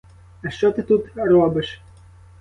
[0.43, 1.81] А що ти тут робиш?